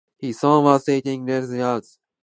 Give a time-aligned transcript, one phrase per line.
[0.17, 1.97] He soon was teaching rhetoric and Greek language.